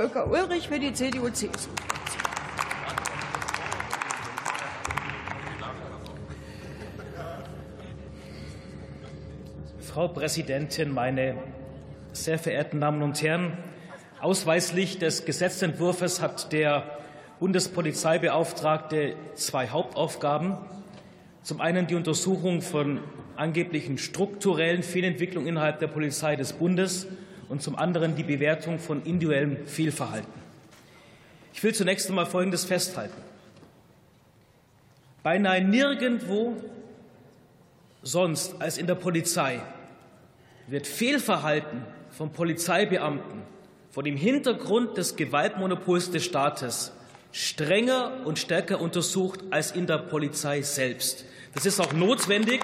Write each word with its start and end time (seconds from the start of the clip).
Volker 0.00 0.30
Ulrich 0.30 0.66
für 0.68 0.78
die 0.78 0.94
CDU-CSU. 0.94 1.68
Frau 9.80 10.08
Präsidentin, 10.08 10.94
meine 10.94 11.36
sehr 12.14 12.38
verehrten 12.38 12.80
Damen 12.80 13.02
und 13.02 13.20
Herren! 13.20 13.58
Ausweislich 14.22 14.98
des 14.98 15.26
Gesetzentwurfs 15.26 16.22
hat 16.22 16.50
der 16.50 16.96
Bundespolizeibeauftragte 17.38 19.16
zwei 19.34 19.68
Hauptaufgaben. 19.68 20.56
Zum 21.42 21.60
einen 21.60 21.88
die 21.88 21.94
Untersuchung 21.94 22.62
von 22.62 23.00
angeblichen 23.36 23.98
strukturellen 23.98 24.82
Fehlentwicklungen 24.82 25.46
innerhalb 25.46 25.78
der 25.78 25.88
Polizei 25.88 26.36
des 26.36 26.54
Bundes 26.54 27.06
und 27.50 27.60
zum 27.62 27.76
anderen 27.76 28.14
die 28.14 28.22
Bewertung 28.22 28.78
von 28.78 29.02
individuellem 29.02 29.66
Fehlverhalten. 29.66 30.40
Ich 31.52 31.62
will 31.62 31.74
zunächst 31.74 32.08
einmal 32.08 32.24
Folgendes 32.24 32.64
festhalten. 32.64 33.20
Beinahe 35.24 35.60
nirgendwo 35.60 36.56
sonst 38.02 38.62
als 38.62 38.78
in 38.78 38.86
der 38.86 38.94
Polizei 38.94 39.60
wird 40.68 40.86
Fehlverhalten 40.86 41.82
von 42.12 42.32
Polizeibeamten 42.32 43.42
vor 43.90 44.04
dem 44.04 44.16
Hintergrund 44.16 44.96
des 44.96 45.16
Gewaltmonopols 45.16 46.12
des 46.12 46.24
Staates 46.24 46.92
strenger 47.32 48.12
und 48.24 48.38
stärker 48.38 48.80
untersucht 48.80 49.40
als 49.50 49.72
in 49.72 49.88
der 49.88 49.98
Polizei 49.98 50.62
selbst. 50.62 51.24
Das 51.52 51.66
ist 51.66 51.80
auch 51.80 51.92
notwendig, 51.92 52.60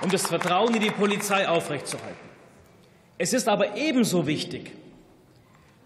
um 0.00 0.10
das 0.10 0.26
Vertrauen 0.26 0.74
in 0.74 0.80
die 0.80 0.90
Polizei 0.90 1.46
aufrechtzuerhalten. 1.46 2.31
Es 3.22 3.32
ist 3.32 3.46
aber 3.46 3.76
ebenso 3.76 4.26
wichtig, 4.26 4.72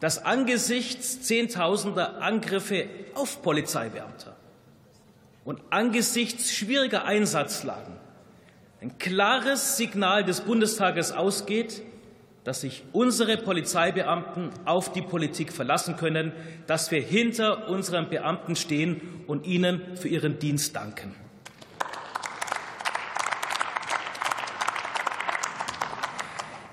dass 0.00 0.24
angesichts 0.24 1.20
zehntausender 1.20 2.22
Angriffe 2.22 2.88
auf 3.12 3.42
Polizeibeamte 3.42 4.34
und 5.44 5.60
angesichts 5.68 6.50
schwieriger 6.54 7.04
Einsatzlagen 7.04 7.92
ein 8.80 8.96
klares 8.96 9.76
Signal 9.76 10.24
des 10.24 10.40
Bundestages 10.40 11.12
ausgeht, 11.12 11.82
dass 12.44 12.62
sich 12.62 12.84
unsere 12.94 13.36
Polizeibeamten 13.36 14.48
auf 14.64 14.90
die 14.90 15.02
Politik 15.02 15.52
verlassen 15.52 15.98
können, 15.98 16.32
dass 16.66 16.90
wir 16.90 17.02
hinter 17.02 17.68
unseren 17.68 18.08
Beamten 18.08 18.56
stehen 18.56 19.02
und 19.26 19.46
ihnen 19.46 19.98
für 19.98 20.08
ihren 20.08 20.38
Dienst 20.38 20.74
danken. 20.74 21.14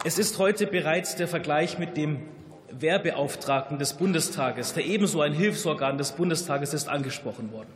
Es 0.05 0.19
ist 0.19 0.37
heute 0.37 0.67
bereits 0.67 1.15
der 1.15 1.29
Vergleich 1.29 1.79
mit 1.79 1.95
dem 1.95 2.19
Wehrbeauftragten 2.71 3.79
des 3.79 3.93
Bundestages, 3.93 4.73
der 4.73 4.85
ebenso 4.85 5.21
ein 5.21 5.31
Hilfsorgan 5.31 5.97
des 5.97 6.11
Bundestages 6.11 6.73
ist, 6.73 6.89
angesprochen 6.89 7.53
worden. 7.53 7.69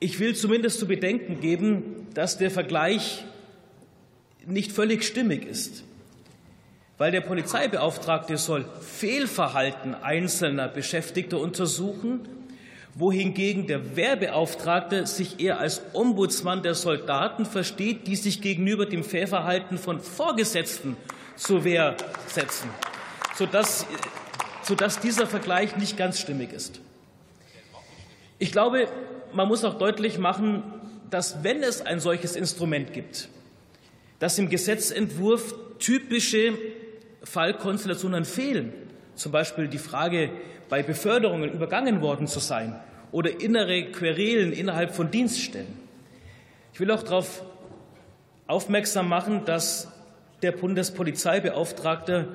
Ich 0.00 0.18
will 0.18 0.34
zumindest 0.34 0.80
zu 0.80 0.86
bedenken 0.86 1.40
geben, 1.40 2.06
dass 2.14 2.38
der 2.38 2.50
Vergleich 2.50 3.24
nicht 4.46 4.72
völlig 4.72 5.04
stimmig 5.04 5.44
ist, 5.44 5.84
weil 6.96 7.12
der 7.12 7.20
Polizeibeauftragte 7.20 8.38
soll 8.38 8.64
Fehlverhalten 8.80 9.94
einzelner 9.94 10.68
Beschäftigter 10.68 11.40
untersuchen, 11.40 12.26
wohingegen 12.96 13.66
der 13.66 13.94
Wehrbeauftragte 13.94 15.06
sich 15.06 15.38
eher 15.38 15.60
als 15.60 15.82
Ombudsmann 15.92 16.62
der 16.62 16.74
Soldaten 16.74 17.44
versteht, 17.44 18.06
die 18.06 18.16
sich 18.16 18.40
gegenüber 18.40 18.86
dem 18.86 19.04
Fehlverhalten 19.04 19.76
von 19.76 20.00
Vorgesetzten 20.00 20.96
zur 21.36 21.64
Wehr 21.64 21.96
setzen, 22.26 22.70
sodass, 23.34 23.86
sodass 24.62 24.98
dieser 24.98 25.26
Vergleich 25.26 25.76
nicht 25.76 25.98
ganz 25.98 26.18
stimmig 26.18 26.54
ist. 26.54 26.80
Ich 28.38 28.50
glaube, 28.50 28.88
man 29.34 29.46
muss 29.46 29.62
auch 29.64 29.76
deutlich 29.76 30.16
machen, 30.16 30.62
dass 31.10 31.44
wenn 31.44 31.62
es 31.62 31.82
ein 31.82 32.00
solches 32.00 32.34
Instrument 32.34 32.94
gibt, 32.94 33.28
dass 34.18 34.38
im 34.38 34.48
Gesetzentwurf 34.48 35.54
typische 35.78 36.54
Fallkonstellationen 37.22 38.24
fehlen, 38.24 38.72
zum 39.14 39.32
Beispiel 39.32 39.68
die 39.68 39.78
Frage, 39.78 40.30
bei 40.68 40.82
Beförderungen 40.82 41.52
übergangen 41.52 42.00
worden 42.00 42.26
zu 42.26 42.40
sein 42.40 42.78
oder 43.12 43.40
innere 43.40 43.84
Querelen 43.92 44.52
innerhalb 44.52 44.94
von 44.94 45.10
Dienststellen. 45.10 45.78
Ich 46.72 46.80
will 46.80 46.90
auch 46.90 47.02
darauf 47.02 47.42
aufmerksam 48.46 49.08
machen, 49.08 49.44
dass 49.44 49.88
der 50.42 50.52
Bundespolizeibeauftragte 50.52 52.28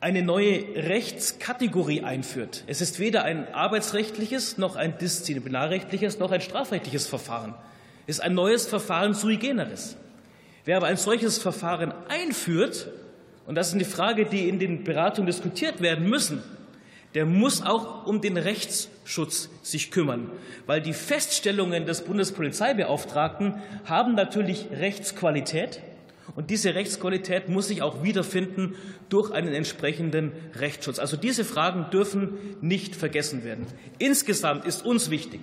eine 0.00 0.22
neue 0.22 0.62
Rechtskategorie 0.76 2.02
einführt. 2.02 2.64
Es 2.66 2.80
ist 2.80 3.00
weder 3.00 3.24
ein 3.24 3.52
arbeitsrechtliches 3.52 4.56
noch 4.56 4.76
ein 4.76 4.96
disziplinarrechtliches 4.98 6.18
noch 6.18 6.30
ein 6.30 6.40
strafrechtliches 6.40 7.06
Verfahren. 7.06 7.54
Es 8.06 8.16
ist 8.16 8.24
ein 8.24 8.34
neues 8.34 8.66
Verfahren 8.66 9.12
sui 9.12 9.36
generis. 9.36 9.96
Wer 10.64 10.76
aber 10.76 10.86
ein 10.86 10.96
solches 10.96 11.38
Verfahren 11.38 11.92
einführt, 12.08 12.88
und 13.46 13.54
das 13.54 13.68
ist 13.68 13.74
eine 13.74 13.84
Frage, 13.84 14.26
die 14.26 14.48
in 14.48 14.58
den 14.58 14.84
Beratungen 14.84 15.26
diskutiert 15.26 15.80
werden 15.80 16.08
müssen, 16.08 16.42
der 17.14 17.26
muss 17.26 17.62
auch 17.62 18.06
um 18.06 18.20
den 18.20 18.36
Rechtsschutz 18.36 19.48
sich 19.62 19.90
kümmern, 19.90 20.30
weil 20.66 20.80
die 20.80 20.92
Feststellungen 20.92 21.86
des 21.86 22.02
Bundespolizeibeauftragten 22.02 23.54
haben 23.86 24.14
natürlich 24.14 24.66
Rechtsqualität. 24.70 25.80
Und 26.36 26.50
diese 26.50 26.74
Rechtsqualität 26.74 27.48
muss 27.48 27.68
sich 27.68 27.82
auch 27.82 28.02
wiederfinden 28.02 28.74
durch 29.08 29.30
einen 29.30 29.54
entsprechenden 29.54 30.32
Rechtsschutz. 30.54 30.98
Also 30.98 31.16
diese 31.16 31.44
Fragen 31.44 31.86
dürfen 31.90 32.38
nicht 32.60 32.94
vergessen 32.94 33.44
werden. 33.44 33.66
Insgesamt 33.98 34.66
ist 34.66 34.84
uns 34.84 35.10
wichtig, 35.10 35.40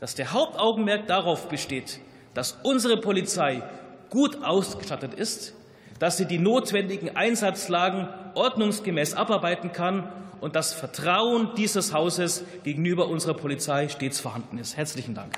dass 0.00 0.16
der 0.16 0.32
Hauptaugenmerk 0.32 1.06
darauf 1.06 1.48
besteht, 1.48 2.00
dass 2.34 2.58
unsere 2.64 3.00
Polizei 3.00 3.62
gut 4.10 4.42
ausgestattet 4.42 5.14
ist, 5.14 5.54
dass 6.04 6.18
sie 6.18 6.26
die 6.26 6.38
notwendigen 6.38 7.16
Einsatzlagen 7.16 8.10
ordnungsgemäß 8.34 9.14
abarbeiten 9.14 9.72
kann 9.72 10.12
und 10.42 10.54
das 10.54 10.74
Vertrauen 10.74 11.54
dieses 11.56 11.94
Hauses 11.94 12.44
gegenüber 12.62 13.08
unserer 13.08 13.32
Polizei 13.32 13.88
stets 13.88 14.20
vorhanden 14.20 14.58
ist. 14.58 14.76
Herzlichen 14.76 15.14
Dank. 15.14 15.32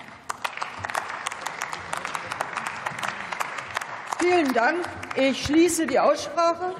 Vielen 4.19 4.53
Dank. 4.55 4.79
Ich 5.15 5.45
schließe 5.45 5.87
die 5.87 6.01
Aussprache. 6.01 6.75